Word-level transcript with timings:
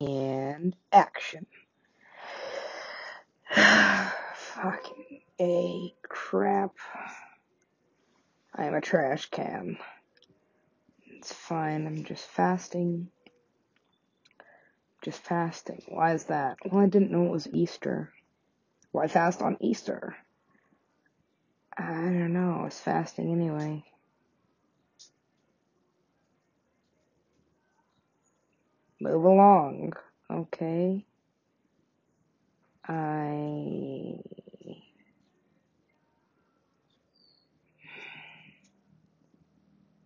And 0.00 0.76
action. 0.92 1.46
Fucking 3.50 5.20
A 5.40 5.94
crap. 6.08 6.72
I 8.54 8.64
am 8.64 8.74
a 8.74 8.80
trash 8.80 9.30
can. 9.30 9.78
It's 11.06 11.32
fine, 11.32 11.86
I'm 11.86 12.04
just 12.04 12.24
fasting. 12.24 13.08
Just 15.02 15.20
fasting. 15.20 15.82
Why 15.88 16.14
is 16.14 16.24
that? 16.24 16.58
Well, 16.64 16.82
I 16.84 16.88
didn't 16.88 17.10
know 17.10 17.26
it 17.26 17.30
was 17.30 17.48
Easter. 17.52 18.12
Why 18.92 19.06
fast 19.08 19.40
on 19.40 19.56
Easter? 19.60 20.16
I 21.76 21.92
don't 21.92 22.32
know, 22.32 22.58
I 22.60 22.64
was 22.64 22.78
fasting 22.78 23.32
anyway. 23.32 23.84
Move 29.00 29.24
along, 29.24 29.92
okay? 30.30 31.04
I 32.88 34.16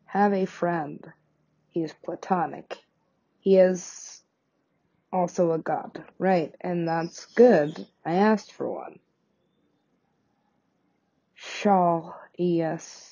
have 0.07 0.33
a 0.33 0.47
friend. 0.47 1.05
He 1.69 1.83
is 1.83 1.95
platonic. 2.05 2.79
He 3.41 3.59
is 3.59 4.23
also 5.13 5.53
a 5.53 5.59
god. 5.59 6.05
Right, 6.19 6.55
and 6.61 6.89
that's 6.89 7.27
good. 7.27 7.87
I 8.05 8.15
asked 8.15 8.53
for 8.53 8.73
one. 8.73 8.99
Shaw, 11.35 12.13
yes. 12.37 13.10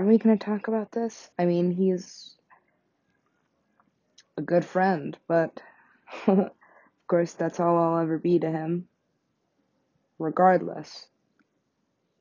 Are 0.00 0.06
we 0.06 0.16
gonna 0.16 0.38
talk 0.38 0.66
about 0.66 0.92
this? 0.92 1.28
I 1.38 1.44
mean, 1.44 1.72
he's 1.72 2.34
a 4.38 4.40
good 4.40 4.64
friend, 4.64 5.14
but 5.28 5.60
of 6.26 6.52
course 7.06 7.34
that's 7.34 7.60
all 7.60 7.76
I'll 7.76 7.98
ever 7.98 8.16
be 8.16 8.38
to 8.38 8.50
him. 8.50 8.88
Regardless. 10.18 11.06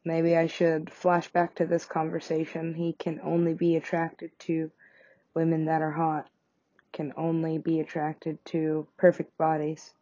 Maybe 0.03 0.35
I 0.35 0.47
should 0.47 0.91
flash 0.91 1.31
back 1.31 1.55
to 1.55 1.65
this 1.65 1.85
conversation. 1.85 2.73
He 2.73 2.91
can 2.91 3.21
only 3.23 3.53
be 3.53 3.77
attracted 3.77 4.37
to 4.39 4.71
women 5.33 5.63
that 5.67 5.81
are 5.81 5.91
hot, 5.91 6.29
can 6.91 7.13
only 7.15 7.59
be 7.59 7.79
attracted 7.79 8.43
to 8.47 8.89
perfect 8.97 9.37
bodies. 9.37 9.93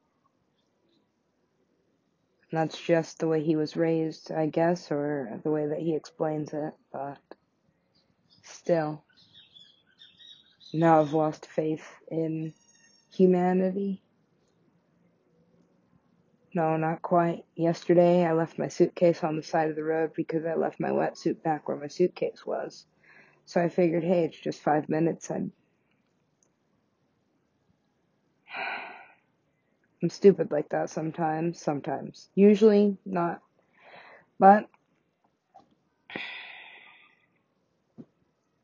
And 2.50 2.60
that's 2.60 2.82
just 2.82 3.20
the 3.20 3.28
way 3.28 3.44
he 3.44 3.56
was 3.56 3.78
raised, 3.78 4.32
I 4.32 4.48
guess, 4.48 4.92
or 4.92 5.40
the 5.44 5.52
way 5.52 5.68
that 5.68 5.78
he 5.78 5.96
explains 5.96 6.54
it, 6.54 6.74
but 6.92 7.20
still. 8.48 9.04
Now 10.74 11.02
I've 11.02 11.14
lost 11.14 11.46
faith 11.46 11.88
in 12.10 12.54
humanity. 13.14 14.02
No, 16.54 16.76
not 16.76 17.02
quite. 17.02 17.46
Yesterday 17.56 18.26
I 18.26 18.34
left 18.34 18.58
my 18.58 18.68
suitcase 18.68 19.24
on 19.24 19.36
the 19.36 19.44
side 19.44 19.70
of 19.70 19.76
the 19.76 19.84
road 19.84 20.12
because 20.16 20.46
I 20.46 20.56
left 20.56 20.80
my 20.80 20.90
wetsuit 20.90 21.44
back 21.44 21.68
where 21.68 21.78
my 21.78 21.88
suitcase 21.88 22.46
was. 22.46 22.86
So 23.46 23.62
I 23.62 23.70
figured, 23.70 24.04
hey, 24.04 24.26
it's 24.26 24.40
just 24.40 24.62
five 24.62 24.90
minutes. 24.90 25.32
I'd... 25.32 25.52
I'm 30.04 30.10
stupid 30.10 30.52
like 30.52 30.70
that 30.70 30.90
sometimes, 30.90 31.62
sometimes. 31.62 32.30
Usually 32.36 32.98
not. 33.06 33.42
But 34.40 34.68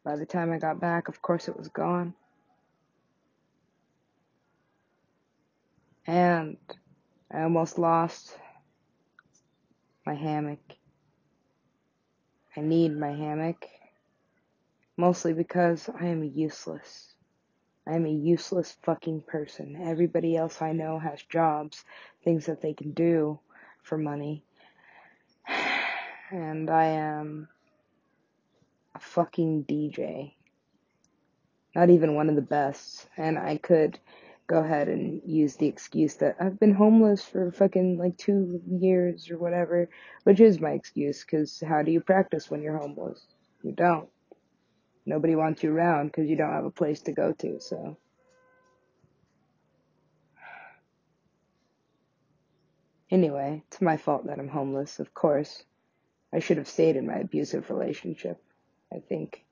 by 0.04 0.16
the 0.16 0.26
time 0.26 0.52
I 0.52 0.58
got 0.58 0.80
back, 0.80 1.08
of 1.08 1.22
course 1.22 1.48
it 1.48 1.58
was 1.58 1.70
gone. 1.70 2.14
And 6.06 6.58
I 7.32 7.44
almost 7.44 7.80
lost 7.80 8.38
my 10.06 10.14
hammock. 10.14 10.60
I 12.58 12.62
need 12.62 12.98
my 12.98 13.12
hammock. 13.12 13.66
Mostly 14.98 15.34
because 15.34 15.90
I 16.00 16.08
am 16.08 16.24
useless. 16.24 17.14
I 17.88 17.96
am 17.96 18.06
a 18.06 18.12
useless 18.12 18.78
fucking 18.84 19.24
person. 19.28 19.78
Everybody 19.82 20.36
else 20.36 20.62
I 20.62 20.74
know 20.74 21.00
has 21.00 21.22
jobs, 21.24 21.84
things 22.24 22.46
that 22.46 22.62
they 22.62 22.74
can 22.74 22.92
do 22.92 23.40
for 23.84 23.98
money. 23.98 24.44
And 26.32 26.68
I 26.72 26.86
am 26.86 27.48
a 28.96 29.00
fucking 29.00 29.66
DJ. 29.66 30.34
Not 31.76 31.90
even 31.90 32.16
one 32.16 32.30
of 32.30 32.36
the 32.36 32.42
best. 32.42 33.08
And 33.18 33.38
I 33.38 33.58
could 33.58 34.00
go 34.48 34.60
ahead 34.60 34.90
and 34.90 35.22
use 35.26 35.56
the 35.56 35.68
excuse 35.68 36.16
that 36.16 36.36
I've 36.40 36.60
been 36.60 36.74
homeless 36.74 37.24
for 37.24 37.52
fucking 37.52 37.98
like 37.98 38.18
two 38.18 38.62
years 38.68 39.32
or 39.32 39.38
whatever, 39.38 39.90
which 40.24 40.40
is 40.40 40.60
my 40.60 40.72
excuse, 40.72 41.24
because 41.24 41.64
how 41.66 41.82
do 41.82 41.92
you 41.92 42.02
practice 42.02 42.52
when 42.52 42.62
you're 42.62 42.78
homeless? 42.78 43.26
You 43.64 43.72
don't. 43.72 44.10
Nobody 45.06 45.36
wants 45.36 45.64
you 45.64 45.74
around 45.74 46.08
because 46.08 46.30
you 46.30 46.36
don't 46.36 46.52
have 46.52 46.66
a 46.66 46.72
place 46.72 47.02
to 47.04 47.14
go 47.14 47.32
to, 47.34 47.60
so. 47.60 47.98
Anyway, 53.10 53.64
it's 53.68 53.82
my 53.82 53.96
fault 53.96 54.26
that 54.26 54.40
I'm 54.40 54.50
homeless, 54.50 55.00
of 55.00 55.14
course. 55.14 55.64
I 56.34 56.40
should 56.40 56.58
have 56.58 56.68
stayed 56.68 56.96
in 56.96 57.08
my 57.08 57.16
abusive 57.16 57.70
relationship, 57.70 58.43
I 58.94 59.00
think. 59.00 59.44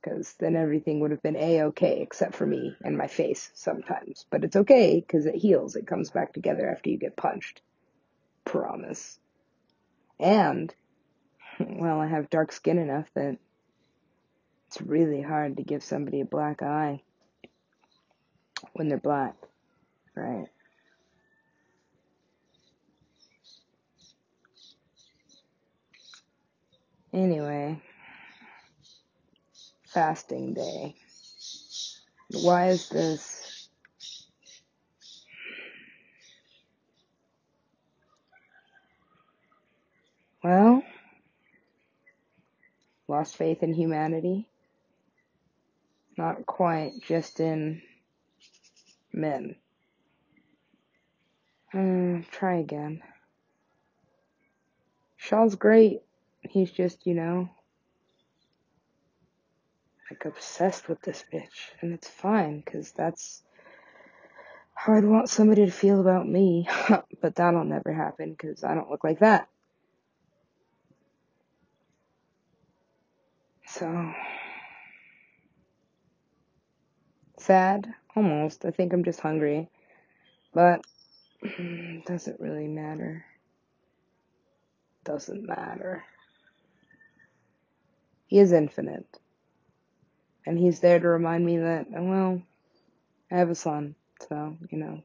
Because 0.00 0.34
then 0.40 0.56
everything 0.56 1.00
would 1.00 1.12
have 1.12 1.22
been 1.22 1.36
a-okay 1.36 2.00
except 2.00 2.34
for 2.34 2.44
me 2.44 2.76
and 2.84 2.98
my 2.98 3.06
face 3.06 3.50
sometimes. 3.54 4.26
But 4.30 4.44
it's 4.44 4.56
okay 4.56 5.00
because 5.00 5.26
it 5.26 5.36
heals. 5.36 5.76
It 5.76 5.86
comes 5.86 6.10
back 6.10 6.32
together 6.32 6.68
after 6.68 6.90
you 6.90 6.98
get 6.98 7.16
punched. 7.16 7.62
Promise. 8.44 9.20
And, 10.18 10.74
well, 11.60 12.00
I 12.00 12.08
have 12.08 12.30
dark 12.30 12.50
skin 12.52 12.78
enough 12.78 13.06
that 13.14 13.38
it's 14.66 14.80
really 14.80 15.22
hard 15.22 15.56
to 15.58 15.62
give 15.62 15.84
somebody 15.84 16.20
a 16.20 16.24
black 16.24 16.62
eye 16.62 17.02
when 18.72 18.88
they're 18.88 18.98
black, 18.98 19.34
right? 20.16 20.46
Anyway, 27.12 27.80
fasting 29.92 30.54
day. 30.54 30.94
Why 32.30 32.68
is 32.68 32.88
this? 32.88 33.68
Well, 40.42 40.82
lost 43.06 43.36
faith 43.36 43.62
in 43.62 43.74
humanity. 43.74 44.48
Not 46.16 46.46
quite, 46.46 46.92
just 47.06 47.40
in 47.40 47.82
men. 49.12 49.56
Uh, 51.72 52.22
try 52.30 52.56
again. 52.56 53.02
Shaw's 55.16 55.54
great. 55.54 56.00
He's 56.42 56.70
just, 56.70 57.06
you 57.06 57.14
know, 57.14 57.48
like 60.12 60.24
obsessed 60.26 60.88
with 60.88 61.00
this 61.00 61.24
bitch. 61.32 61.70
And 61.80 61.94
it's 61.94 62.08
fine, 62.08 62.60
because 62.60 62.92
that's 62.92 63.42
how 64.74 64.92
I'd 64.94 65.04
want 65.04 65.30
somebody 65.30 65.64
to 65.64 65.72
feel 65.72 66.00
about 66.00 66.28
me. 66.28 66.68
but 67.22 67.34
that'll 67.34 67.64
never 67.64 67.92
happen, 67.92 68.32
because 68.32 68.62
I 68.62 68.74
don't 68.74 68.90
look 68.90 69.04
like 69.04 69.20
that. 69.20 69.48
So. 73.66 74.12
Sad? 77.38 77.94
Almost. 78.14 78.66
I 78.66 78.70
think 78.70 78.92
I'm 78.92 79.04
just 79.04 79.20
hungry. 79.20 79.68
But. 80.52 80.84
Doesn't 82.06 82.38
really 82.38 82.68
matter. 82.68 83.24
Doesn't 85.04 85.44
matter. 85.44 86.04
He 88.26 88.38
is 88.38 88.52
infinite. 88.52 89.18
And 90.46 90.58
he's 90.58 90.80
there 90.80 90.98
to 90.98 91.08
remind 91.08 91.44
me 91.46 91.58
that, 91.58 91.86
well, 91.90 92.42
I 93.30 93.36
have 93.36 93.50
a 93.50 93.54
son. 93.54 93.94
So, 94.28 94.56
you 94.70 94.78
know. 94.78 95.02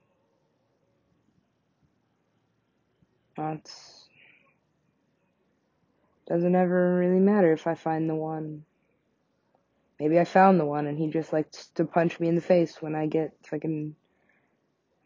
That's 3.35 4.07
doesn't 6.27 6.55
ever 6.55 6.95
really 6.95 7.19
matter 7.19 7.53
if 7.53 7.67
I 7.67 7.75
find 7.75 8.09
the 8.09 8.15
one. 8.15 8.65
Maybe 9.99 10.19
I 10.19 10.25
found 10.25 10.59
the 10.59 10.65
one 10.65 10.85
and 10.85 10.97
he 10.97 11.07
just 11.07 11.31
likes 11.31 11.67
to 11.75 11.85
punch 11.85 12.19
me 12.19 12.27
in 12.27 12.35
the 12.35 12.41
face 12.41 12.81
when 12.81 12.95
I 12.95 13.07
get 13.07 13.31
fucking 13.49 13.95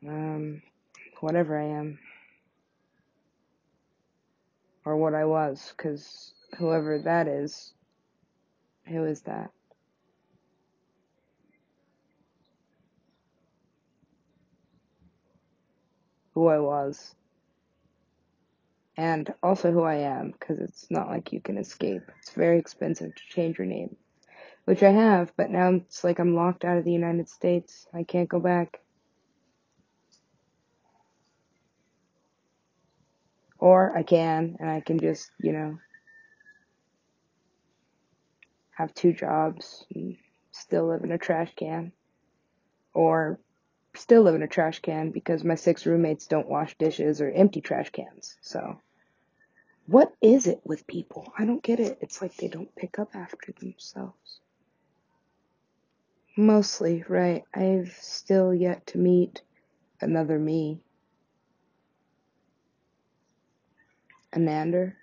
um 0.08 0.62
whatever 1.20 1.60
I 1.60 1.66
am. 1.80 2.00
Or 4.84 4.98
what 4.98 5.14
I 5.14 5.26
was, 5.26 5.74
cause 5.78 6.34
whoever 6.58 7.00
that 7.04 7.28
is, 7.28 7.74
who 8.88 9.06
is 9.06 9.22
that? 9.22 9.52
Who 16.34 16.48
I 16.48 16.60
was 16.60 17.16
and 18.98 19.34
also 19.42 19.72
who 19.72 19.84
I 19.84 19.96
am 19.96 20.32
because 20.32 20.60
it's 20.60 20.90
not 20.92 21.08
like 21.08 21.32
you 21.32 21.42
can 21.42 21.58
escape. 21.58 22.04
It's 22.20 22.32
very 22.32 22.60
expensive 22.60 23.16
to 23.16 23.24
change 23.30 23.58
your 23.58 23.68
name, 23.68 23.96
which 24.66 24.84
I 24.84 24.92
have, 24.92 25.34
but 25.38 25.50
now 25.50 25.74
it's 25.74 26.04
like 26.04 26.20
I'm 26.20 26.36
locked 26.36 26.66
out 26.66 26.78
of 26.78 26.84
the 26.84 26.92
United 26.92 27.30
States. 27.30 27.88
I 27.94 28.04
can't 28.04 28.30
go 28.30 28.40
back. 28.40 28.80
Or 33.58 33.96
I 33.96 34.04
can, 34.04 34.58
and 34.60 34.70
I 34.70 34.82
can 34.82 35.00
just, 35.00 35.30
you 35.40 35.52
know, 35.54 35.78
have 38.72 38.94
two 38.94 39.14
jobs 39.14 39.86
and 39.94 40.18
still 40.52 40.88
live 40.88 41.04
in 41.04 41.12
a 41.12 41.18
trash 41.18 41.52
can. 41.56 41.92
Or 42.94 43.40
still 43.96 44.24
live 44.24 44.36
in 44.36 44.44
a 44.44 44.48
trash 44.48 44.80
can 44.80 45.12
because 45.12 45.44
my 45.44 45.56
six 45.56 45.86
roommates 45.86 46.28
don't 46.28 46.50
wash 46.50 46.78
dishes 46.78 47.22
or 47.22 47.30
empty 47.30 47.62
trash 47.62 47.90
cans. 47.90 48.38
So, 48.42 48.80
what 49.88 50.14
is 50.22 50.48
it 50.48 50.62
with 50.64 50.88
people? 50.88 51.32
I 51.38 51.46
don't 51.46 51.64
get 51.64 51.80
it. 51.80 51.98
It's 52.02 52.22
like 52.22 52.36
they 52.38 52.48
don't 52.48 52.76
pick 52.76 53.00
up 53.00 53.16
after 53.16 53.54
themselves. 53.60 54.40
Mostly, 56.38 57.04
right. 57.10 57.44
I've 57.54 57.98
still 58.00 58.54
yet 58.54 58.88
to 58.88 58.98
meet 58.98 59.42
another 60.02 60.40
me. 60.40 60.80
Anander. 64.34 64.98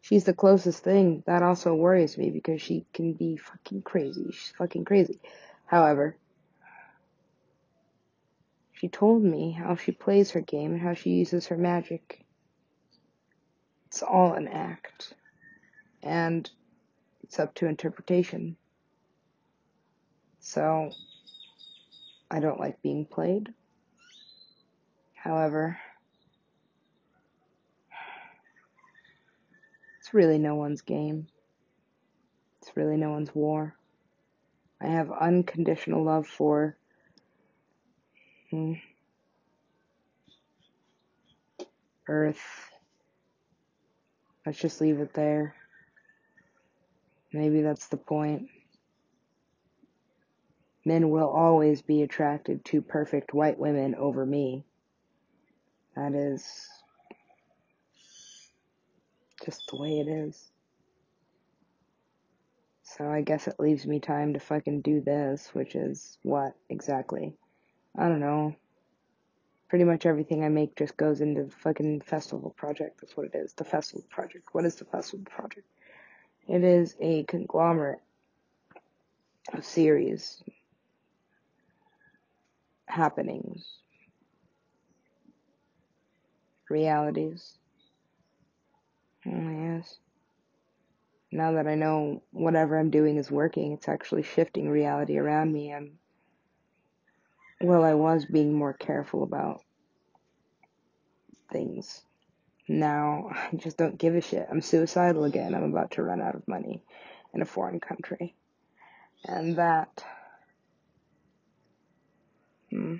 She's 0.00 0.24
the 0.24 0.34
closest 0.34 0.82
thing. 0.82 1.22
That 1.26 1.42
also 1.42 1.74
worries 1.74 2.18
me 2.18 2.30
because 2.30 2.62
she 2.62 2.86
can 2.92 3.12
be 3.12 3.36
fucking 3.36 3.82
crazy. 3.82 4.30
She's 4.32 4.52
fucking 4.56 4.84
crazy. 4.84 5.20
However, 5.66 6.16
she 8.78 8.86
told 8.88 9.24
me 9.24 9.50
how 9.50 9.74
she 9.74 9.90
plays 9.90 10.30
her 10.30 10.40
game 10.40 10.72
and 10.72 10.80
how 10.80 10.94
she 10.94 11.10
uses 11.10 11.48
her 11.48 11.56
magic. 11.56 12.24
It's 13.88 14.02
all 14.02 14.34
an 14.34 14.46
act. 14.46 15.14
And 16.00 16.48
it's 17.24 17.40
up 17.40 17.56
to 17.56 17.66
interpretation. 17.66 18.56
So, 20.38 20.92
I 22.30 22.38
don't 22.38 22.60
like 22.60 22.80
being 22.80 23.04
played. 23.04 23.52
However, 25.14 25.76
it's 29.98 30.14
really 30.14 30.38
no 30.38 30.54
one's 30.54 30.82
game. 30.82 31.26
It's 32.62 32.76
really 32.76 32.96
no 32.96 33.10
one's 33.10 33.34
war. 33.34 33.74
I 34.80 34.86
have 34.86 35.10
unconditional 35.10 36.04
love 36.04 36.28
for 36.28 36.77
hmm, 38.50 38.74
Earth. 42.08 42.70
Let's 44.46 44.58
just 44.58 44.80
leave 44.80 45.00
it 45.00 45.12
there. 45.14 45.54
Maybe 47.32 47.62
that's 47.62 47.88
the 47.88 47.96
point. 47.98 48.48
Men 50.84 51.10
will 51.10 51.28
always 51.28 51.82
be 51.82 52.02
attracted 52.02 52.64
to 52.66 52.80
perfect 52.80 53.34
white 53.34 53.58
women 53.58 53.94
over 53.94 54.24
me. 54.24 54.64
That 55.96 56.14
is 56.14 56.68
just 59.44 59.62
the 59.70 59.76
way 59.76 60.00
it 60.00 60.08
is. 60.08 60.50
So 62.84 63.06
I 63.06 63.20
guess 63.20 63.46
it 63.46 63.60
leaves 63.60 63.86
me 63.86 64.00
time 64.00 64.32
to 64.32 64.40
fucking 64.40 64.80
do 64.80 65.02
this, 65.02 65.50
which 65.54 65.74
is 65.74 66.16
what 66.22 66.54
exactly? 66.70 67.34
I 67.96 68.08
don't 68.08 68.20
know. 68.20 68.54
Pretty 69.68 69.84
much 69.84 70.06
everything 70.06 70.44
I 70.44 70.48
make 70.48 70.76
just 70.76 70.96
goes 70.96 71.20
into 71.20 71.44
the 71.44 71.50
fucking 71.50 72.00
festival 72.00 72.50
project. 72.50 73.00
That's 73.00 73.16
what 73.16 73.26
it 73.26 73.34
is. 73.34 73.52
The 73.52 73.64
festival 73.64 74.04
project. 74.08 74.48
What 74.52 74.64
is 74.64 74.76
the 74.76 74.86
festival 74.86 75.26
project? 75.30 75.66
It 76.48 76.64
is 76.64 76.96
a 77.00 77.24
conglomerate 77.24 78.00
of 79.52 79.64
series, 79.64 80.42
happenings, 82.86 83.66
realities. 86.70 87.58
Oh, 89.26 89.30
yes. 89.30 89.98
Now 91.30 91.52
that 91.52 91.66
I 91.66 91.74
know 91.74 92.22
whatever 92.30 92.78
I'm 92.78 92.90
doing 92.90 93.18
is 93.18 93.30
working, 93.30 93.72
it's 93.72 93.88
actually 93.88 94.22
shifting 94.22 94.70
reality 94.70 95.18
around 95.18 95.52
me. 95.52 95.70
And, 95.72 95.98
well, 97.60 97.84
I 97.84 97.94
was 97.94 98.24
being 98.24 98.54
more 98.54 98.72
careful 98.72 99.22
about 99.22 99.62
things. 101.52 102.02
Now, 102.68 103.30
I 103.52 103.56
just 103.56 103.76
don't 103.76 103.98
give 103.98 104.14
a 104.14 104.20
shit. 104.20 104.46
I'm 104.50 104.60
suicidal 104.60 105.24
again. 105.24 105.54
I'm 105.54 105.64
about 105.64 105.92
to 105.92 106.02
run 106.02 106.20
out 106.20 106.34
of 106.34 106.46
money 106.46 106.82
in 107.34 107.42
a 107.42 107.46
foreign 107.46 107.80
country. 107.80 108.34
And 109.24 109.56
that, 109.56 110.04
hmm, 112.70 112.96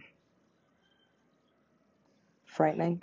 frightening. 2.44 3.02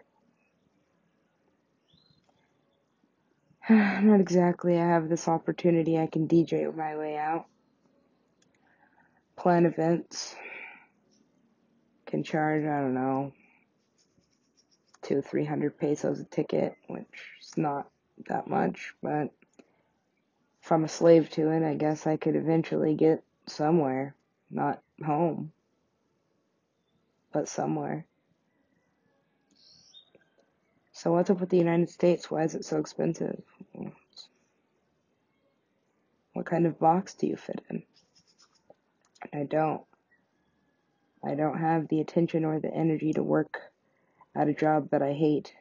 Not 3.69 4.19
exactly. 4.19 4.78
I 4.78 4.88
have 4.88 5.07
this 5.07 5.28
opportunity. 5.28 5.98
I 5.98 6.07
can 6.07 6.28
DJ 6.28 6.75
my 6.75 6.98
way 6.98 7.16
out. 7.16 7.46
Plan 9.38 9.66
events. 9.66 10.36
Can 12.06 12.24
charge, 12.24 12.63
I 12.63 12.81
don't 12.81 12.94
know, 12.94 13.34
two, 15.02 15.22
three 15.22 15.46
hundred 15.46 15.78
pesos 15.78 16.19
a 16.19 16.25
ticket, 16.25 16.75
which 16.88 17.06
is 17.42 17.57
not 17.57 17.90
that 18.28 18.48
much, 18.48 18.94
but 19.02 19.30
if 20.62 20.72
I'm 20.72 20.84
a 20.84 20.88
slave 20.88 21.30
to 21.31 21.52
it, 21.52 21.63
I 21.63 21.75
guess 21.75 22.07
I 22.07 22.18
could 22.18 22.36
eventually 22.36 22.96
get 22.96 23.24
somewhere. 23.48 24.16
Not 24.50 24.81
home, 25.04 25.52
but 27.34 27.50
somewhere. 27.50 28.06
So 30.94 31.12
what's 31.12 31.30
up 31.30 31.40
with 31.40 31.50
the 31.50 31.57
United 31.57 31.90
States? 31.90 32.31
Why 32.31 32.44
is 32.44 32.56
it 32.56 32.63
so 32.63 32.78
expensive? 32.78 33.42
What 36.34 36.46
kind 36.46 36.66
of 36.66 36.80
box 36.80 37.16
do 37.16 37.28
you 37.28 37.36
fit 37.36 37.62
in? 37.69 37.84
I 39.34 39.44
don't. 39.44 39.81
I 41.25 41.33
don't 41.33 41.57
have 41.57 41.87
the 41.87 42.01
attention 42.01 42.45
or 42.45 42.59
the 42.59 42.73
energy 42.73 43.13
to 43.13 43.23
work 43.23 43.59
at 44.35 44.47
a 44.47 44.53
job 44.53 44.89
that 44.91 45.01
I 45.01 45.13
hate. 45.13 45.53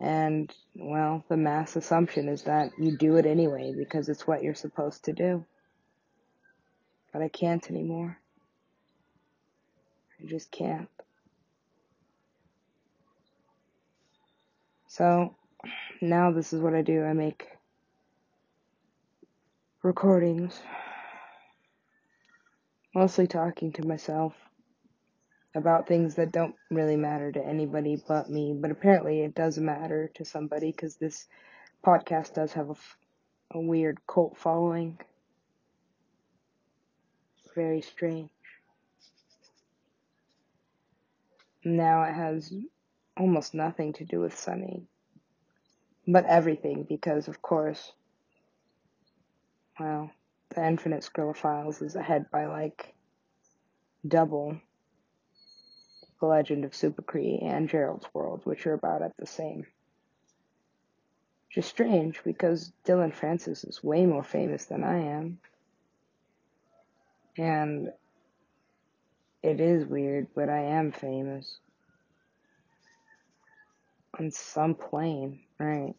And, 0.00 0.52
well, 0.74 1.24
the 1.28 1.36
mass 1.36 1.76
assumption 1.76 2.28
is 2.28 2.42
that 2.42 2.72
you 2.78 2.96
do 2.96 3.16
it 3.16 3.26
anyway 3.26 3.72
because 3.76 4.08
it's 4.08 4.26
what 4.26 4.42
you're 4.42 4.54
supposed 4.54 5.04
to 5.04 5.12
do. 5.12 5.44
But 7.12 7.22
I 7.22 7.28
can't 7.28 7.70
anymore. 7.70 8.18
I 10.20 10.26
just 10.26 10.50
can't. 10.50 10.88
So, 14.88 15.36
now 16.00 16.32
this 16.32 16.52
is 16.52 16.60
what 16.60 16.74
I 16.74 16.82
do. 16.82 17.04
I 17.04 17.12
make 17.12 17.46
recordings. 19.82 20.60
Mostly 22.94 23.26
talking 23.26 23.72
to 23.74 23.86
myself 23.86 24.34
about 25.54 25.86
things 25.86 26.14
that 26.14 26.32
don't 26.32 26.54
really 26.70 26.96
matter 26.96 27.30
to 27.32 27.44
anybody 27.44 28.02
but 28.08 28.30
me. 28.30 28.54
But 28.54 28.70
apparently 28.70 29.20
it 29.20 29.34
does 29.34 29.58
matter 29.58 30.10
to 30.14 30.24
somebody 30.24 30.70
because 30.72 30.96
this 30.96 31.26
podcast 31.84 32.34
does 32.34 32.52
have 32.52 32.70
a, 32.70 32.76
a 33.58 33.60
weird 33.60 33.98
cult 34.06 34.36
following. 34.38 34.98
Very 37.54 37.82
strange. 37.82 38.30
Now 41.64 42.04
it 42.04 42.14
has 42.14 42.52
almost 43.16 43.54
nothing 43.54 43.92
to 43.94 44.04
do 44.04 44.20
with 44.20 44.36
Sunny. 44.36 44.86
But 46.08 46.24
everything, 46.26 46.84
because 46.88 47.28
of 47.28 47.42
course, 47.42 47.92
well, 49.78 50.10
the 50.54 50.66
Infinite 50.66 51.04
Scroll 51.04 51.34
Files 51.34 51.80
is 51.82 51.94
ahead 51.94 52.30
by 52.30 52.46
like 52.46 52.94
double 54.06 54.58
The 56.22 56.28
Legend 56.28 56.64
of 56.64 56.72
Super 56.72 57.02
Cree 57.02 57.40
and 57.42 57.68
Gerald's 57.68 58.06
World, 58.14 58.42
which 58.44 58.64
are 58.68 58.74
about 58.74 59.02
at 59.02 59.16
the 59.18 59.26
same. 59.26 59.66
Which 61.48 61.56
is 61.56 61.66
strange 61.66 62.20
because 62.22 62.70
Dillon 62.84 63.10
Francis 63.10 63.64
is 63.64 63.82
way 63.82 64.06
more 64.06 64.22
famous 64.22 64.66
than 64.66 64.84
I 64.84 65.00
am. 65.00 65.40
And 67.36 67.88
it 69.42 69.60
is 69.60 69.84
weird, 69.84 70.28
but 70.32 70.48
I 70.48 70.60
am 70.60 70.92
famous. 70.92 71.58
On 74.20 74.30
some 74.30 74.76
plane, 74.76 75.40
right? 75.58 75.96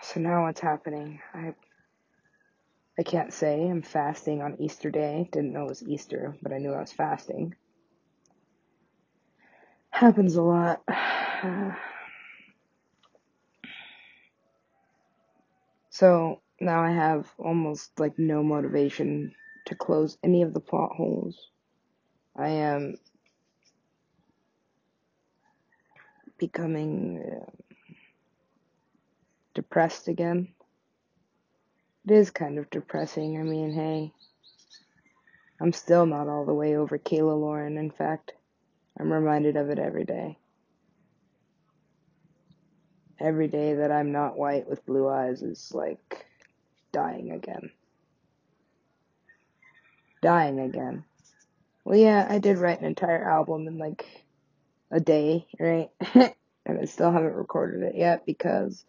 So 0.00 0.20
now 0.20 0.44
what's 0.44 0.60
happening? 0.60 1.20
I 1.34 1.52
I 2.98 3.02
can't 3.02 3.32
say 3.32 3.68
I'm 3.68 3.82
fasting 3.82 4.42
on 4.42 4.60
Easter 4.60 4.90
Day. 4.90 5.28
Didn't 5.32 5.52
know 5.52 5.64
it 5.64 5.68
was 5.68 5.82
Easter, 5.82 6.36
but 6.42 6.52
I 6.52 6.58
knew 6.58 6.72
I 6.72 6.80
was 6.80 6.92
fasting. 6.92 7.54
Happens 9.90 10.36
a 10.36 10.42
lot. 10.42 10.82
So 15.90 16.40
now 16.60 16.82
I 16.82 16.90
have 16.90 17.28
almost 17.38 18.00
like 18.00 18.18
no 18.18 18.42
motivation 18.42 19.34
to 19.66 19.76
close 19.76 20.18
any 20.24 20.42
of 20.42 20.52
the 20.52 20.60
plot 20.60 20.92
holes. 20.96 21.50
I 22.36 22.48
am 22.48 22.96
becoming 26.38 27.22
uh, 27.22 27.50
depressed 29.54 30.08
again. 30.08 30.53
It 32.06 32.12
is 32.12 32.30
kind 32.30 32.58
of 32.58 32.68
depressing. 32.70 33.38
I 33.38 33.42
mean, 33.42 33.72
hey, 33.72 34.12
I'm 35.60 35.72
still 35.72 36.04
not 36.04 36.28
all 36.28 36.44
the 36.44 36.52
way 36.52 36.76
over 36.76 36.98
Kayla 36.98 37.38
Lauren. 37.40 37.78
In 37.78 37.90
fact, 37.90 38.32
I'm 38.98 39.12
reminded 39.12 39.56
of 39.56 39.70
it 39.70 39.78
every 39.78 40.04
day. 40.04 40.38
Every 43.18 43.48
day 43.48 43.74
that 43.74 43.90
I'm 43.90 44.12
not 44.12 44.36
white 44.36 44.68
with 44.68 44.84
blue 44.84 45.08
eyes 45.08 45.42
is 45.42 45.72
like 45.72 46.26
dying 46.92 47.30
again. 47.30 47.70
Dying 50.20 50.60
again. 50.60 51.04
Well, 51.84 51.98
yeah, 51.98 52.26
I 52.28 52.38
did 52.38 52.58
write 52.58 52.80
an 52.80 52.86
entire 52.86 53.28
album 53.28 53.66
in 53.66 53.78
like 53.78 54.04
a 54.90 55.00
day, 55.00 55.46
right? 55.58 55.90
and 56.14 56.78
I 56.80 56.84
still 56.84 57.12
haven't 57.12 57.34
recorded 57.34 57.82
it 57.82 57.94
yet 57.94 58.26
because 58.26 58.84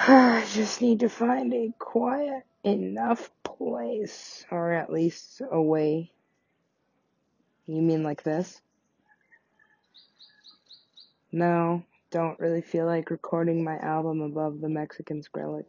I 0.08 0.46
just 0.54 0.80
need 0.80 1.00
to 1.00 1.10
find 1.10 1.52
a 1.52 1.74
quiet 1.78 2.44
enough 2.64 3.30
place, 3.44 4.46
or 4.50 4.72
at 4.72 4.90
least 4.90 5.42
a 5.52 5.60
way. 5.60 6.10
You 7.66 7.82
mean 7.82 8.02
like 8.02 8.22
this? 8.22 8.62
No, 11.30 11.82
don't 12.10 12.40
really 12.40 12.62
feel 12.62 12.86
like 12.86 13.10
recording 13.10 13.62
my 13.62 13.76
album 13.76 14.22
above 14.22 14.62
the 14.62 14.70
Mexican 14.70 15.22
Skrillex. 15.22 15.66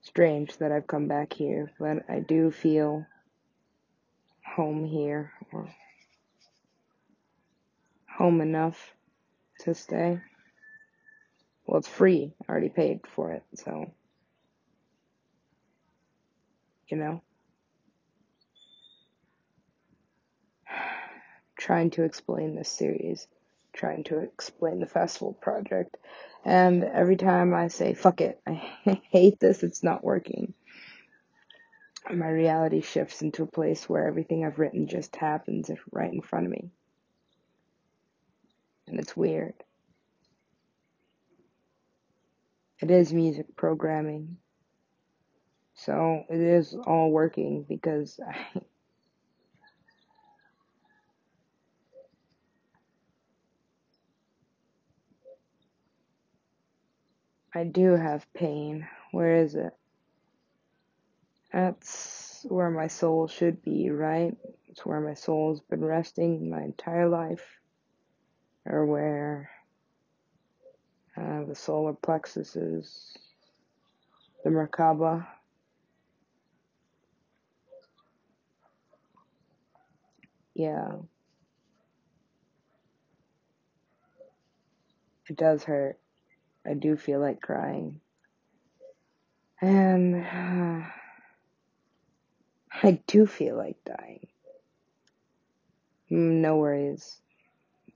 Strange 0.00 0.56
that 0.56 0.72
I've 0.72 0.88
come 0.88 1.06
back 1.06 1.32
here, 1.32 1.70
but 1.78 1.98
I 2.08 2.18
do 2.18 2.50
feel 2.50 3.06
home 4.44 4.84
here, 4.86 5.30
or 5.52 5.72
home 8.18 8.40
enough 8.40 8.92
to 9.60 9.72
stay. 9.72 10.20
Well, 11.66 11.78
it's 11.78 11.88
free. 11.88 12.32
I 12.46 12.52
already 12.52 12.68
paid 12.68 13.00
for 13.14 13.32
it, 13.32 13.44
so, 13.54 13.92
you 16.88 16.96
know. 16.96 17.22
Trying 21.58 21.90
to 21.90 22.02
explain 22.02 22.54
this 22.56 22.68
series, 22.68 23.28
trying 23.72 24.04
to 24.04 24.18
explain 24.18 24.80
the 24.80 24.86
festival 24.86 25.32
project, 25.34 25.96
and 26.44 26.82
every 26.82 27.16
time 27.16 27.54
I 27.54 27.68
say, 27.68 27.94
fuck 27.94 28.20
it, 28.20 28.40
I 28.46 29.00
hate 29.10 29.38
this, 29.38 29.62
it's 29.62 29.84
not 29.84 30.02
working. 30.02 30.54
My 32.10 32.28
reality 32.28 32.80
shifts 32.80 33.22
into 33.22 33.44
a 33.44 33.46
place 33.46 33.88
where 33.88 34.08
everything 34.08 34.44
I've 34.44 34.58
written 34.58 34.88
just 34.88 35.14
happens 35.14 35.70
right 35.92 36.12
in 36.12 36.20
front 36.20 36.46
of 36.46 36.52
me. 36.52 36.70
And 38.88 38.98
it's 38.98 39.16
weird. 39.16 39.54
It 42.82 42.90
is 42.90 43.12
music 43.12 43.54
programming. 43.54 44.38
So 45.74 46.24
it 46.28 46.40
is 46.40 46.74
all 46.74 47.12
working 47.12 47.64
because 47.68 48.18
I, 48.18 48.60
I 57.60 57.64
do 57.64 57.92
have 57.92 58.26
pain. 58.34 58.88
Where 59.12 59.36
is 59.36 59.54
it? 59.54 59.72
That's 61.52 62.44
where 62.48 62.70
my 62.70 62.88
soul 62.88 63.28
should 63.28 63.62
be, 63.62 63.90
right? 63.90 64.36
It's 64.66 64.84
where 64.84 65.00
my 65.00 65.14
soul's 65.14 65.60
been 65.60 65.84
resting 65.84 66.50
my 66.50 66.62
entire 66.62 67.08
life. 67.08 67.60
Or 68.66 68.86
where 68.86 69.50
uh, 71.22 71.44
the 71.44 71.54
solar 71.54 71.92
plexus 71.92 72.56
is, 72.56 73.16
the 74.44 74.50
Merkaba. 74.50 75.26
Yeah. 80.54 80.92
It 85.28 85.36
does 85.36 85.64
hurt. 85.64 85.98
I 86.66 86.74
do 86.74 86.96
feel 86.96 87.20
like 87.20 87.40
crying. 87.40 88.00
And 89.60 90.16
uh, 90.16 90.86
I 92.82 93.00
do 93.06 93.26
feel 93.26 93.56
like 93.56 93.76
dying. 93.84 94.26
No 96.10 96.56
worries. 96.56 97.18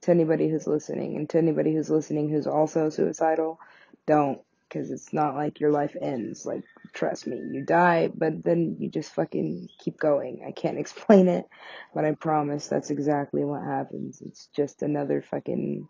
To 0.07 0.13
anybody 0.13 0.49
who's 0.49 0.69
listening, 0.69 1.17
and 1.17 1.29
to 1.31 1.39
anybody 1.39 1.75
who's 1.75 1.91
listening 1.91 2.29
who's 2.29 2.47
also 2.47 2.91
suicidal, 2.91 3.59
don't, 4.07 4.41
because 4.69 4.93
it's 4.93 5.13
not 5.13 5.35
like 5.35 5.59
your 5.59 5.73
life 5.73 5.97
ends. 6.01 6.47
Like, 6.47 6.63
trust 6.93 7.27
me, 7.27 7.39
you 7.39 7.65
die, 7.65 8.11
but 8.15 8.45
then 8.45 8.77
you 8.79 8.89
just 8.89 9.13
fucking 9.17 9.69
keep 9.81 9.99
going. 9.99 10.45
I 10.47 10.53
can't 10.53 10.79
explain 10.85 11.27
it, 11.27 11.47
but 11.93 12.05
I 12.05 12.13
promise 12.13 12.69
that's 12.69 12.91
exactly 12.91 13.45
what 13.45 13.65
happens. 13.65 14.23
It's 14.25 14.47
just 14.55 14.83
another 14.83 15.23
fucking 15.23 15.89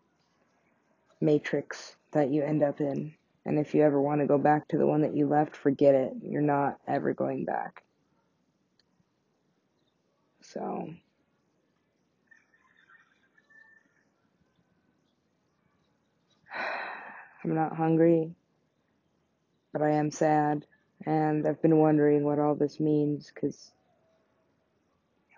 matrix 1.20 1.96
that 2.12 2.30
you 2.30 2.42
end 2.42 2.62
up 2.62 2.80
in. 2.80 3.12
And 3.44 3.58
if 3.58 3.74
you 3.74 3.82
ever 3.82 4.00
want 4.00 4.22
to 4.22 4.26
go 4.26 4.38
back 4.38 4.68
to 4.68 4.78
the 4.78 4.86
one 4.86 5.02
that 5.02 5.14
you 5.14 5.28
left, 5.28 5.54
forget 5.54 5.94
it. 5.94 6.14
You're 6.22 6.40
not 6.40 6.78
ever 6.88 7.12
going 7.12 7.44
back. 7.44 7.82
So, 10.40 10.88
I'm 17.46 17.54
not 17.54 17.76
hungry, 17.76 18.34
but 19.72 19.80
I 19.80 19.92
am 19.92 20.10
sad. 20.10 20.66
And 21.04 21.46
I've 21.46 21.62
been 21.62 21.76
wondering 21.76 22.24
what 22.24 22.40
all 22.40 22.56
this 22.56 22.80
means 22.80 23.30
because, 23.32 23.70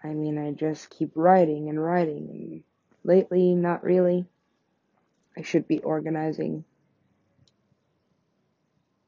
I 0.03 0.09
mean, 0.09 0.38
I 0.38 0.53
just 0.53 0.88
keep 0.88 1.11
writing 1.15 1.69
and 1.69 1.83
writing. 1.83 2.29
And 2.31 2.62
lately, 3.05 3.55
not 3.55 3.85
really. 3.85 4.25
I 5.37 5.43
should 5.43 5.69
be 5.69 5.81
organizing. 5.81 6.65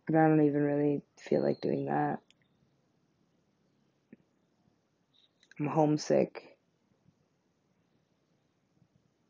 But 0.06 0.16
I 0.16 0.28
don't 0.28 0.44
even 0.44 0.62
really 0.62 1.00
feel 1.16 1.42
like 1.42 1.62
doing 1.62 1.86
that. 1.86 2.18
I'm 5.58 5.68
homesick. 5.68 6.58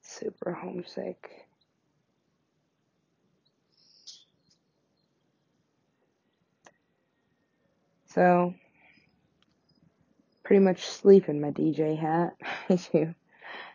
Super 0.02 0.54
homesick. 0.54 1.46
So, 8.14 8.54
pretty 10.42 10.64
much 10.64 10.84
sleep 10.84 11.28
in 11.28 11.40
my 11.40 11.50
DJ 11.50 11.96
hat. 11.96 12.34
I 12.68 12.74
do. 12.92 13.14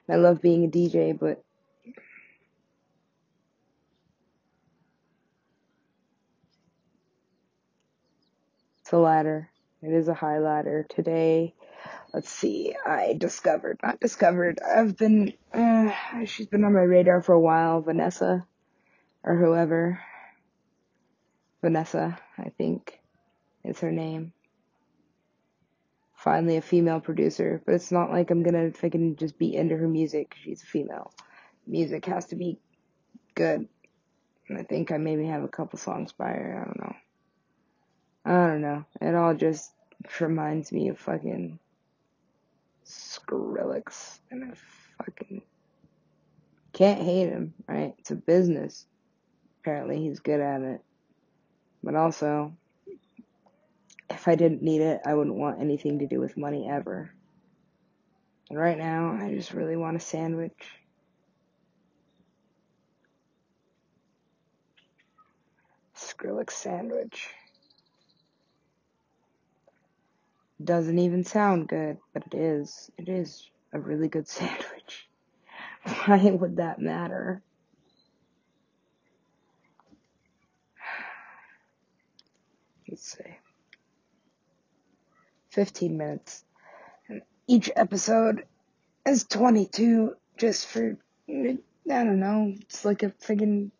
I 0.10 0.16
love 0.16 0.42
being 0.42 0.66
a 0.66 0.68
DJ, 0.68 1.18
but 1.18 1.44
it's 8.82 8.92
a 8.92 8.98
ladder. 8.98 9.50
It 9.82 9.94
is 9.94 10.08
a 10.08 10.14
high 10.14 10.40
ladder. 10.40 10.86
Today, 10.90 11.56
let's 12.14 12.30
see, 12.30 12.76
I 12.86 13.14
discovered, 13.18 13.80
not 13.84 14.00
discovered, 14.00 14.60
I've 14.62 14.98
been, 14.98 15.34
uh, 15.54 15.92
she's 16.26 16.48
been 16.48 16.64
on 16.64 16.74
my 16.74 16.82
radar 16.82 17.22
for 17.22 17.34
a 17.34 17.40
while, 17.40 17.82
Vanessa, 17.82 18.46
or 19.24 19.38
whoever. 19.38 20.00
Vanessa, 21.62 22.20
I 22.38 22.50
think, 22.58 23.00
is 23.66 23.80
her 23.80 23.92
name. 23.92 24.34
Finally 26.16 26.58
a 26.58 26.62
female 26.62 27.00
producer, 27.00 27.62
but 27.66 27.76
it's 27.76 27.92
not 27.92 28.12
like 28.12 28.32
I'm 28.32 28.44
gonna 28.44 28.72
fucking 28.72 29.18
just 29.18 29.38
be 29.38 29.56
into 29.56 29.78
her 29.78 29.88
music. 29.88 30.36
She's 30.42 30.64
a 30.64 30.66
female. 30.66 31.12
Music 31.68 32.06
has 32.06 32.26
to 32.28 32.36
be 32.36 32.60
good. 33.36 33.68
And 34.48 34.58
I 34.58 34.64
think 34.64 34.92
I 34.92 34.98
maybe 34.98 35.26
have 35.26 35.44
a 35.44 35.48
couple 35.48 35.80
songs 35.80 36.12
by 36.14 36.30
her. 36.30 36.62
I 36.62 36.66
don't 36.66 36.80
know. 36.80 36.96
I 38.26 38.48
don't 38.48 38.62
know. 38.62 38.86
It 39.02 39.16
all 39.16 39.34
just 39.36 39.72
reminds 40.20 40.72
me 40.72 40.90
of 40.90 41.00
fucking 41.00 41.60
Skrillex. 42.86 44.20
And 44.32 44.52
I 44.52 45.04
fucking 45.04 45.42
can't 46.74 47.02
hate 47.02 47.30
him, 47.30 47.54
right? 47.68 47.96
It's 48.00 48.12
a 48.12 48.16
business. 48.16 48.86
Apparently 49.62 50.02
he's 50.02 50.20
good 50.20 50.42
at 50.42 50.62
it. 50.62 50.82
But 51.84 51.96
also, 51.96 52.54
if 54.10 54.28
I 54.28 54.36
didn't 54.36 54.62
need 54.62 54.82
it, 54.82 55.02
I 55.06 55.14
wouldn't 55.14 55.36
want 55.36 55.62
anything 55.62 56.00
to 56.00 56.08
do 56.08 56.20
with 56.20 56.38
money 56.38 56.70
ever. 56.70 57.12
And 58.50 58.60
right 58.60 58.78
now, 58.78 59.18
I 59.20 59.34
just 59.34 59.54
really 59.54 59.76
want 59.76 59.98
a 59.98 60.00
sandwich. 60.00 60.66
Skrillex 65.96 66.52
sandwich. 66.52 67.30
Doesn't 70.64 71.00
even 71.00 71.24
sound 71.24 71.68
good, 71.68 71.98
but 72.14 72.24
it 72.28 72.36
is. 72.36 72.90
It 72.98 73.10
is 73.10 73.50
a 73.74 73.80
really 73.80 74.08
good 74.08 74.28
sandwich. 74.28 75.10
Why 76.06 76.32
would 76.32 76.58
that 76.58 76.80
matter? 76.80 77.42
Let's 82.88 83.18
see. 83.18 83.45
15 85.56 85.98
minutes. 85.98 86.44
And 87.08 87.22
each 87.48 87.72
episode 87.78 88.44
is 89.06 89.24
22 89.24 90.16
just 90.38 90.68
for, 90.68 90.98
I 91.30 91.58
don't 91.86 92.20
know, 92.20 92.54
it's 92.60 92.84
like 92.84 93.04
a 93.04 93.10
friggin', 93.10 93.72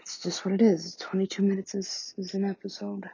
it's 0.00 0.18
just 0.18 0.44
what 0.44 0.54
it 0.54 0.60
is. 0.60 0.96
22 0.96 1.42
minutes 1.42 1.76
is, 1.76 2.14
is 2.18 2.34
an 2.34 2.44
episode. 2.44 3.08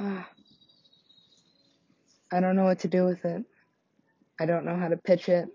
Ah. 0.00 0.28
I 2.32 2.40
don't 2.40 2.56
know 2.56 2.64
what 2.64 2.80
to 2.80 2.88
do 2.88 3.04
with 3.04 3.24
it. 3.24 3.44
I 4.40 4.46
don't 4.46 4.64
know 4.64 4.76
how 4.76 4.88
to 4.88 4.96
pitch 4.96 5.28
it. 5.28 5.48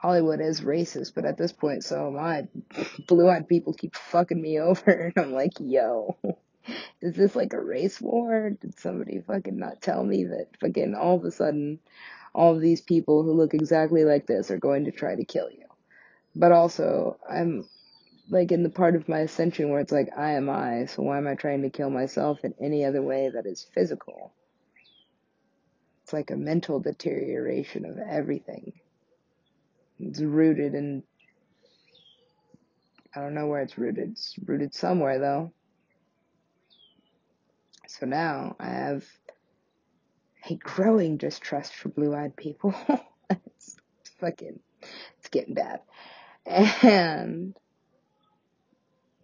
Hollywood 0.00 0.40
is 0.40 0.62
racist, 0.62 1.14
but 1.14 1.26
at 1.26 1.38
this 1.38 1.52
point, 1.52 1.84
so 1.84 2.08
am 2.08 2.18
I. 2.18 2.48
Blue-eyed 3.08 3.48
people 3.48 3.74
keep 3.74 3.96
fucking 3.96 4.40
me 4.40 4.60
over, 4.60 4.90
and 4.90 5.14
I'm 5.18 5.32
like, 5.32 5.52
yo, 5.60 6.16
is 7.02 7.16
this 7.16 7.36
like 7.36 7.52
a 7.54 7.60
race 7.62 8.00
war? 8.00 8.50
Did 8.60 8.78
somebody 8.80 9.22
fucking 9.26 9.58
not 9.58 9.82
tell 9.82 10.04
me 10.04 10.24
that 10.26 10.48
fucking 10.60 10.94
all 10.94 11.16
of 11.16 11.24
a 11.24 11.30
sudden, 11.32 11.80
all 12.34 12.54
of 12.56 12.62
these 12.62 12.82
people 12.82 13.24
who 13.24 13.32
look 13.32 13.54
exactly 13.54 14.04
like 14.04 14.26
this 14.26 14.50
are 14.50 14.58
going 14.58 14.86
to 14.86 14.92
try 14.92 15.16
to 15.16 15.24
kill 15.24 15.50
you? 15.50 15.66
But 16.36 16.52
also, 16.52 17.18
I'm 17.28 17.68
like 18.30 18.52
in 18.52 18.62
the 18.64 18.70
part 18.70 18.96
of 18.96 19.08
my 19.08 19.20
ascension 19.20 19.70
where 19.70 19.80
it's 19.80 19.92
like, 19.92 20.10
I 20.16 20.32
am 20.32 20.50
I, 20.50 20.86
so 20.86 21.02
why 21.02 21.18
am 21.18 21.28
I 21.28 21.34
trying 21.36 21.62
to 21.62 21.70
kill 21.70 21.90
myself 21.90 22.40
in 22.44 22.54
any 22.60 22.84
other 22.84 23.02
way 23.02 23.30
that 23.34 23.46
is 23.46 23.66
physical? 23.74 24.32
It's 26.04 26.12
like 26.12 26.30
a 26.30 26.36
mental 26.36 26.80
deterioration 26.80 27.86
of 27.86 27.98
everything. 27.98 28.74
It's 30.00 30.20
rooted 30.20 30.74
in, 30.74 31.02
I 33.14 33.20
don't 33.20 33.34
know 33.34 33.46
where 33.46 33.62
it's 33.62 33.78
rooted. 33.78 34.10
It's 34.12 34.34
rooted 34.44 34.74
somewhere 34.74 35.18
though. 35.18 35.52
So 37.88 38.06
now 38.06 38.56
I 38.58 38.68
have 38.68 39.04
a 40.48 40.54
growing 40.56 41.16
distrust 41.16 41.74
for 41.74 41.90
blue 41.90 42.14
eyed 42.14 42.36
people. 42.36 42.74
it's, 43.30 43.76
it's 44.00 44.10
fucking, 44.20 44.60
it's 45.18 45.28
getting 45.30 45.54
bad. 45.54 45.80
And, 46.46 47.54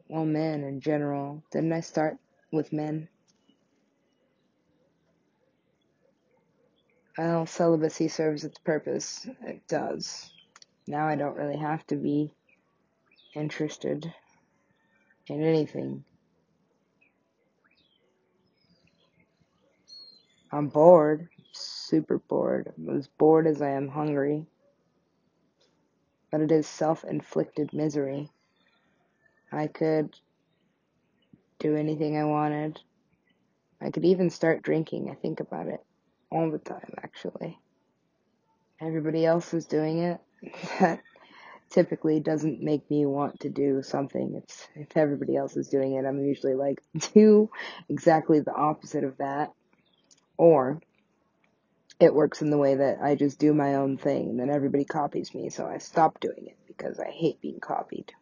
well, 0.09 0.26
men 0.26 0.62
in 0.64 0.80
general. 0.80 1.42
Didn't 1.50 1.73
I 1.73 1.80
start 1.80 2.18
with 2.52 2.73
men? 2.73 3.09
Well, 7.16 7.47
celibacy 7.47 8.09
serves 8.09 8.45
its 8.45 8.59
purpose. 8.59 9.26
It 9.42 9.66
does. 9.68 10.30
Now 10.88 11.09
I 11.09 11.16
don't 11.16 11.37
really 11.37 11.57
have 11.57 11.87
to 11.88 11.97
be 11.97 12.33
interested 13.35 14.13
in 15.26 15.43
anything. 15.43 16.04
I'm 20.52 20.69
bored. 20.69 21.28
Super 21.52 22.19
bored. 22.19 22.73
As 22.91 23.08
bored 23.08 23.47
as 23.47 23.61
I 23.61 23.71
am 23.71 23.89
hungry. 23.89 24.47
But 26.30 26.41
it 26.41 26.52
is 26.52 26.67
self 26.67 27.04
inflicted 27.04 27.73
misery. 27.73 28.30
I 29.50 29.67
could 29.67 30.15
do 31.58 31.76
anything 31.76 32.17
I 32.17 32.25
wanted. 32.25 32.80
I 33.80 33.91
could 33.91 34.04
even 34.04 34.30
start 34.30 34.63
drinking. 34.63 35.11
I 35.11 35.15
think 35.15 35.41
about 35.41 35.67
it 35.67 35.84
all 36.30 36.50
the 36.50 36.58
time, 36.58 36.95
actually. 37.02 37.58
Everybody 38.80 39.25
else 39.25 39.52
is 39.52 39.67
doing 39.67 39.99
it. 39.99 40.21
That 40.81 41.01
typically 41.71 42.21
doesn't 42.21 42.63
make 42.63 42.89
me 42.91 43.07
want 43.07 43.41
to 43.41 43.49
do 43.49 43.83
something. 43.83 44.35
It's 44.43 44.69
if 44.75 44.97
everybody 44.97 45.37
else 45.37 45.57
is 45.57 45.69
doing 45.69 45.95
it, 45.95 46.05
I'm 46.05 46.25
usually 46.25 46.55
like, 46.55 46.81
do 47.15 47.51
exactly 47.89 48.41
the 48.41 48.55
opposite 48.55 49.05
of 49.05 49.19
that. 49.19 49.53
Or 50.37 50.81
it 51.99 52.15
works 52.15 52.43
in 52.43 52.51
the 52.51 52.59
way 52.59 52.75
that 52.77 52.99
I 53.03 53.15
just 53.15 53.39
do 53.39 53.55
my 53.55 53.77
own 53.77 53.97
thing 53.97 54.29
and 54.31 54.39
then 54.39 54.51
everybody 54.51 54.85
copies 54.85 55.35
me, 55.35 55.49
so 55.51 55.67
I 55.67 55.79
stop 55.79 56.21
doing 56.21 56.47
it 56.47 56.59
because 56.67 57.01
I 57.01 57.11
hate 57.11 57.41
being 57.41 57.61
copied. 57.61 58.13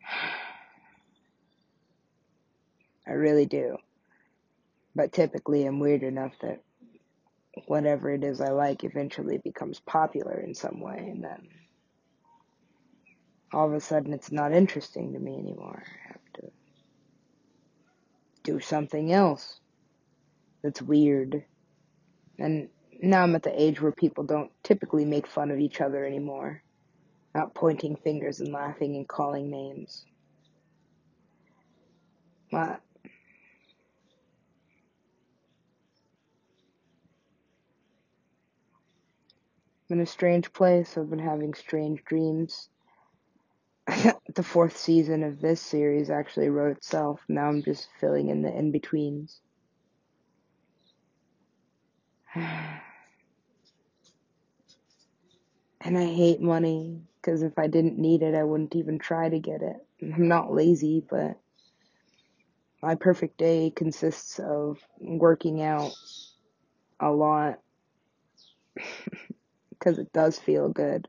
I 3.06 3.12
really 3.12 3.46
do. 3.46 3.76
But 4.94 5.12
typically 5.12 5.66
I'm 5.66 5.80
weird 5.80 6.04
enough 6.04 6.32
that 6.40 6.62
whatever 7.66 8.10
it 8.10 8.24
is 8.24 8.40
I 8.40 8.50
like 8.50 8.84
eventually 8.84 9.38
becomes 9.38 9.80
popular 9.80 10.40
in 10.40 10.54
some 10.54 10.80
way 10.80 11.08
and 11.10 11.22
then 11.22 11.48
all 13.54 13.66
of 13.68 13.74
a 13.74 13.80
sudden 13.80 14.12
it's 14.12 14.32
not 14.32 14.52
interesting 14.52 15.12
to 15.12 15.18
me 15.18 15.38
anymore. 15.38 15.82
I 15.86 16.08
have 16.08 16.32
to 16.34 16.50
do 18.42 18.60
something 18.60 19.12
else 19.12 19.60
that's 20.62 20.82
weird. 20.82 21.44
And 22.38 22.68
now 23.00 23.22
I'm 23.22 23.34
at 23.34 23.42
the 23.42 23.62
age 23.62 23.80
where 23.80 23.92
people 23.92 24.24
don't 24.24 24.50
typically 24.62 25.04
make 25.04 25.26
fun 25.26 25.50
of 25.50 25.60
each 25.60 25.80
other 25.80 26.04
anymore. 26.04 26.62
Not 27.34 27.54
pointing 27.54 27.96
fingers 27.96 28.40
and 28.40 28.52
laughing 28.52 28.96
and 28.96 29.08
calling 29.08 29.50
names. 29.50 30.04
What? 32.50 32.80
I'm 39.90 39.98
in 39.98 40.02
a 40.02 40.06
strange 40.06 40.52
place. 40.52 40.96
I've 40.96 41.10
been 41.10 41.18
having 41.18 41.54
strange 41.54 42.02
dreams. 42.04 42.68
the 43.86 44.42
fourth 44.42 44.76
season 44.78 45.22
of 45.22 45.40
this 45.40 45.60
series 45.60 46.08
actually 46.08 46.48
wrote 46.48 46.76
itself. 46.78 47.20
Now 47.28 47.48
I'm 47.48 47.62
just 47.62 47.88
filling 48.00 48.30
in 48.30 48.42
the 48.42 48.56
in 48.56 48.72
betweens. 48.72 49.40
And 55.86 55.98
I 55.98 56.06
hate 56.06 56.40
money 56.40 57.02
because 57.20 57.42
if 57.42 57.58
I 57.58 57.66
didn't 57.66 57.98
need 57.98 58.22
it, 58.22 58.34
I 58.34 58.42
wouldn't 58.42 58.74
even 58.74 58.98
try 58.98 59.28
to 59.28 59.38
get 59.38 59.60
it. 59.60 59.76
I'm 60.02 60.28
not 60.28 60.50
lazy, 60.50 61.04
but 61.06 61.38
my 62.82 62.94
perfect 62.94 63.36
day 63.36 63.70
consists 63.76 64.38
of 64.38 64.78
working 64.98 65.60
out 65.60 65.92
a 67.00 67.10
lot 67.10 67.58
because 69.84 69.98
it 69.98 70.12
does 70.12 70.38
feel 70.38 70.70
good. 70.70 71.08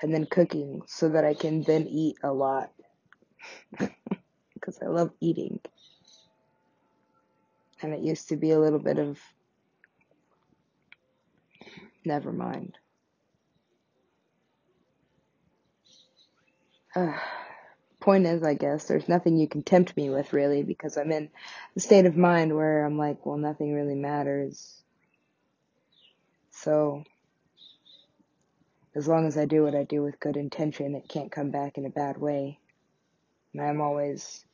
And 0.00 0.12
then 0.12 0.26
cooking 0.26 0.82
so 0.86 1.10
that 1.10 1.24
I 1.24 1.34
can 1.34 1.62
then 1.62 1.86
eat 1.86 2.16
a 2.22 2.32
lot 2.32 2.72
because 4.54 4.78
I 4.82 4.86
love 4.86 5.10
eating. 5.20 5.60
And 7.82 7.92
it 7.92 8.00
used 8.00 8.30
to 8.30 8.36
be 8.36 8.52
a 8.52 8.58
little 8.58 8.78
bit 8.78 8.98
of 8.98 9.18
never 12.04 12.32
mind. 12.32 12.78
Uh, 16.96 17.12
point 18.00 18.26
is, 18.26 18.42
I 18.42 18.54
guess, 18.54 18.84
there's 18.84 19.08
nothing 19.08 19.36
you 19.36 19.48
can 19.48 19.62
tempt 19.62 19.96
me 19.96 20.10
with 20.10 20.32
really 20.34 20.62
because 20.62 20.98
I'm 20.98 21.10
in 21.10 21.30
the 21.74 21.80
state 21.80 22.04
of 22.06 22.16
mind 22.16 22.54
where 22.54 22.84
I'm 22.84 22.98
like, 22.98 23.24
well, 23.24 23.38
nothing 23.38 23.74
really 23.74 23.94
matters. 23.94 24.83
So, 26.64 27.04
as 28.94 29.06
long 29.06 29.26
as 29.26 29.36
I 29.36 29.44
do 29.44 29.64
what 29.64 29.74
I 29.74 29.84
do 29.84 30.02
with 30.02 30.18
good 30.18 30.38
intention, 30.38 30.94
it 30.94 31.10
can't 31.10 31.30
come 31.30 31.50
back 31.50 31.76
in 31.76 31.84
a 31.84 31.90
bad 31.90 32.16
way. 32.16 32.58
And 33.52 33.60
I'm 33.60 33.82
always 33.82 34.46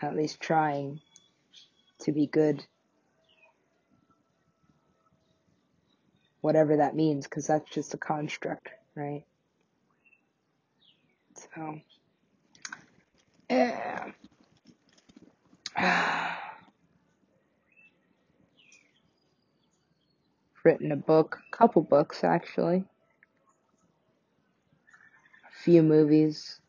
at 0.00 0.14
least 0.14 0.38
trying 0.38 1.00
to 2.02 2.12
be 2.12 2.28
good. 2.28 2.64
Whatever 6.40 6.76
that 6.76 6.94
means, 6.94 7.24
because 7.24 7.48
that's 7.48 7.68
just 7.68 7.94
a 7.94 7.98
construct, 7.98 8.68
right? 8.94 9.24
So, 11.52 11.80
yeah. 13.50 14.12
Written 20.64 20.92
a 20.92 20.96
book, 20.96 21.38
couple 21.50 21.82
books 21.82 22.22
actually. 22.22 22.84
A 25.44 25.62
few 25.64 25.82
movies, 25.82 26.60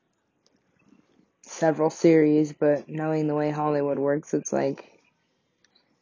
several 1.44 1.90
series, 1.90 2.54
but 2.54 2.90
knowing 2.90 3.28
the 3.28 3.36
way 3.36 3.52
Hollywood 3.52 4.00
works, 4.00 4.34
it's 4.34 4.52
like, 4.52 5.00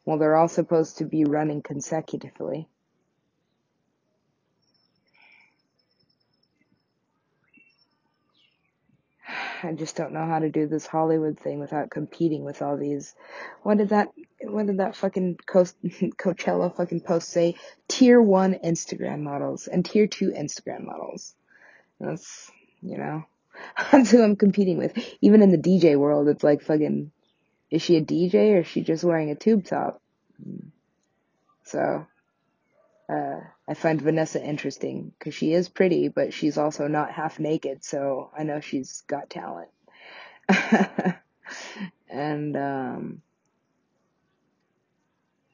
well, 0.06 0.18
they're 0.18 0.36
all 0.38 0.48
supposed 0.48 0.98
to 1.00 1.06
be 1.06 1.26
running 1.26 1.62
consecutively. 1.62 2.68
I 9.64 9.74
just 9.74 9.96
don't 9.96 10.14
know 10.14 10.26
how 10.26 10.40
to 10.40 10.50
do 10.50 10.68
this 10.68 10.86
Hollywood 10.86 11.40
thing 11.40 11.60
without 11.60 11.90
competing 11.90 12.44
with 12.44 12.62
all 12.62 12.78
these. 12.78 13.16
What 13.64 13.78
did 13.78 13.90
that? 13.90 14.10
What 14.42 14.68
did 14.68 14.78
that 14.78 14.96
fucking 14.96 15.38
Coast, 15.46 15.76
Coachella 15.84 16.76
fucking 16.76 17.02
post 17.02 17.30
say? 17.30 17.56
Tier 17.88 18.22
one 18.22 18.56
Instagram 18.56 19.22
models 19.22 19.68
and 19.68 19.86
tier 19.86 20.08
two 20.08 20.32
Instagram 20.32 20.86
models. 20.86 21.36
That's 22.00 22.52
you 22.82 22.98
know, 22.98 23.26
that's 23.92 24.12
who 24.12 24.24
I'm 24.24 24.36
competing 24.36 24.78
with. 24.78 24.98
Even 25.22 25.42
in 25.42 25.52
the 25.52 25.58
DJ 25.58 25.98
world, 25.98 26.28
it's 26.28 26.44
like 26.44 26.62
fucking. 26.62 27.12
Is 27.70 27.82
she 27.82 27.96
a 27.96 28.02
DJ 28.02 28.56
or 28.56 28.60
is 28.60 28.68
she 28.68 28.82
just 28.82 29.04
wearing 29.04 29.32
a 29.32 29.36
tube 29.36 29.66
top? 29.66 30.02
Hmm. 30.44 30.68
So, 31.64 32.06
uh, 33.12 33.42
I 33.68 33.74
find 33.74 34.02
Vanessa 34.02 34.44
interesting 34.44 35.12
because 35.18 35.36
she 35.36 35.54
is 35.54 35.68
pretty, 35.70 36.08
but 36.08 36.34
she's 36.34 36.58
also 36.58 36.88
not 36.88 37.12
half 37.12 37.40
naked, 37.40 37.84
so 37.84 38.32
I 38.38 38.44
know 38.44 38.62
she's 38.62 39.02
got 39.02 39.30
talent. 39.30 39.70
and 42.10 42.58
um 42.58 43.22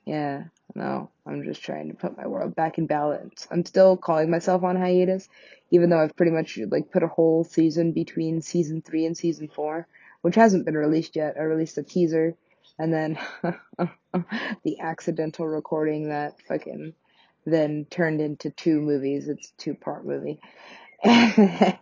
yeah, 0.05 0.45
no, 0.73 1.09
I'm 1.25 1.43
just 1.43 1.63
trying 1.63 1.89
to 1.89 1.95
put 1.95 2.17
my 2.17 2.27
world 2.27 2.55
back 2.55 2.77
in 2.77 2.87
balance. 2.87 3.45
I'm 3.51 3.65
still 3.65 3.97
calling 3.97 4.29
myself 4.31 4.63
on 4.63 4.77
hiatus, 4.77 5.27
even 5.69 5.89
though 5.89 5.99
I've 5.99 6.15
pretty 6.15 6.31
much 6.31 6.57
like 6.71 6.91
put 6.91 7.03
a 7.03 7.07
whole 7.07 7.43
season 7.43 7.91
between 7.91 8.41
season 8.41 8.81
three 8.81 9.05
and 9.05 9.17
season 9.17 9.49
four, 9.49 9.85
which 10.21 10.35
hasn't 10.35 10.65
been 10.65 10.77
released 10.77 11.15
yet. 11.15 11.35
I 11.37 11.43
released 11.43 11.77
a 11.77 11.83
teaser 11.83 12.35
and 12.79 12.93
then 12.93 13.19
the 14.63 14.79
accidental 14.79 15.47
recording 15.47 16.09
that 16.09 16.35
fucking 16.47 16.93
then 17.47 17.85
turned 17.89 18.19
into 18.19 18.49
two 18.49 18.81
movies. 18.81 19.29
It's 19.29 19.49
a 19.49 19.61
two 19.61 19.73
part 19.73 20.05
movie. 20.05 20.39
and 21.03 21.77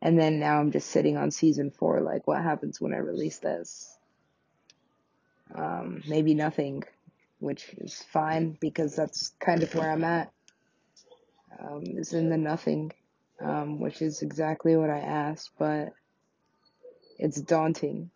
then 0.00 0.40
now 0.40 0.58
I'm 0.58 0.70
just 0.72 0.90
sitting 0.90 1.16
on 1.16 1.30
season 1.30 1.70
four, 1.70 2.00
like 2.00 2.26
what 2.26 2.42
happens 2.42 2.80
when 2.80 2.94
I 2.94 2.98
release 2.98 3.38
this? 3.38 3.98
Um, 5.54 6.02
maybe 6.08 6.34
nothing, 6.34 6.84
which 7.40 7.74
is 7.78 8.02
fine 8.12 8.56
because 8.60 8.96
that's 8.96 9.32
kind 9.40 9.62
of 9.62 9.74
where 9.74 9.90
I'm 9.90 10.04
at. 10.04 10.32
Um, 11.58 11.82
is 11.84 12.14
in 12.14 12.30
the 12.30 12.38
nothing, 12.38 12.92
um, 13.40 13.80
which 13.80 14.00
is 14.00 14.22
exactly 14.22 14.76
what 14.76 14.88
I 14.88 15.00
asked, 15.00 15.50
but 15.58 15.92
it's 17.18 17.40
daunting, 17.40 18.10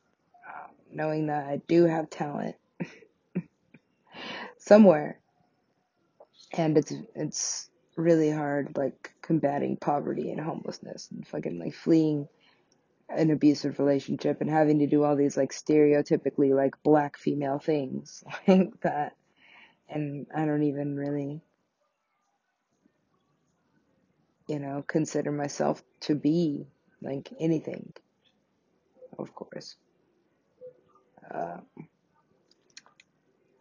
uh, 0.49 0.69
knowing 0.91 1.27
that 1.27 1.47
I 1.47 1.61
do 1.69 1.85
have 1.85 2.09
talent 2.09 2.55
somewhere, 4.59 5.19
and 6.57 6.79
it's 6.79 6.93
it's 7.15 7.71
really 7.97 8.31
hard, 8.31 8.77
like 8.77 9.13
combating 9.23 9.77
poverty 9.77 10.31
and 10.31 10.41
homelessness 10.41 11.09
and 11.11 11.27
fucking 11.27 11.59
like 11.59 11.75
fleeing 11.75 12.29
an 13.09 13.31
abusive 13.31 13.79
relationship 13.79 14.41
and 14.41 14.51
having 14.51 14.79
to 14.79 14.87
do 14.87 15.05
all 15.05 15.17
these 15.17 15.37
like 15.37 15.53
stereotypically 15.53 16.55
like 16.55 16.83
black 16.83 17.19
female 17.19 17.59
things 17.59 18.25
like 18.49 18.81
that. 18.81 19.17
And 19.89 20.27
I 20.35 20.47
don't 20.47 20.63
even 20.63 20.97
really, 20.97 21.43
you 24.49 24.59
know, 24.59 24.83
consider 24.87 25.31
myself 25.31 25.83
to 26.01 26.15
be 26.15 26.67
like 27.03 27.31
anything, 27.39 27.93
of 29.19 29.35
course. 29.35 29.77
Uh, 31.33 31.59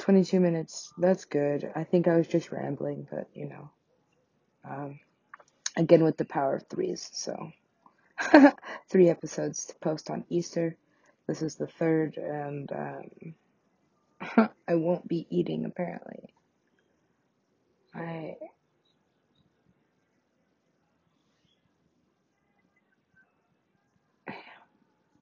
22 0.03 0.41
minutes, 0.41 0.91
that's 0.97 1.23
good. 1.23 1.71
I 1.77 1.85
think 1.85 2.09
I 2.09 2.17
was 2.17 2.27
just 2.27 2.51
rambling, 2.51 3.07
but 3.09 3.29
you 3.33 3.47
know, 3.47 3.69
um, 4.69 4.99
again 5.77 6.03
with 6.03 6.17
the 6.17 6.25
power 6.25 6.57
of 6.57 6.67
threes, 6.67 7.09
so 7.13 7.53
three 8.89 9.07
episodes 9.07 9.67
to 9.67 9.75
post 9.75 10.09
on 10.09 10.25
Easter. 10.27 10.75
This 11.25 11.41
is 11.41 11.55
the 11.55 11.67
third, 11.67 12.17
and 12.17 12.69
um, 12.73 14.49
I 14.67 14.75
won't 14.75 15.07
be 15.07 15.25
eating 15.29 15.63
apparently. 15.63 16.33
I 17.95 18.35